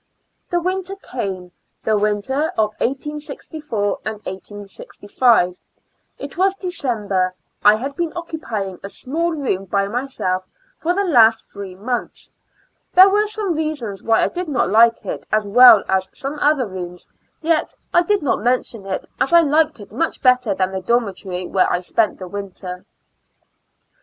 The 0.49 0.59
winter 0.59 0.95
came, 0.95 1.51
the 1.83 1.95
winter 1.95 2.51
of 2.57 2.73
18 2.79 3.19
64 3.19 3.99
and 4.03 4.15
1865, 4.23 5.55
it 6.17 6.37
was 6.39 6.55
December, 6.55 7.35
I 7.63 7.75
had 7.75 7.95
been 7.95 8.11
occupy 8.15 8.65
ing 8.67 8.79
a 8.81 8.89
small 8.89 9.31
room 9.31 9.65
by 9.65 9.85
mj^self 9.85 10.41
for 10.79 10.95
the 10.95 11.03
last 11.03 11.45
three 11.51 11.75
months, 11.75 12.33
there 12.95 13.11
were 13.11 13.27
some 13.27 13.53
reasons 13.53 14.01
why 14.01 14.23
I 14.23 14.29
did 14.29 14.47
not 14.49 14.71
like 14.71 15.05
it 15.05 15.27
as 15.31 15.47
well 15.47 15.83
as 15.87 16.09
some 16.17 16.39
other 16.39 16.65
rooms, 16.65 17.07
yet 17.43 17.75
I 17.93 18.01
did 18.01 18.23
not 18.23 18.41
mention 18.41 18.87
it 18.87 19.07
as 19.19 19.33
I 19.33 19.41
liked 19.41 19.79
it 19.79 19.91
much 19.91 20.23
better 20.23 20.55
than 20.55 20.71
the 20.71 20.81
dormitory 20.81 21.45
where 21.45 21.71
I 21.71 21.79
spent 21.81 22.17
the 22.17 22.27
winter. 22.27 22.85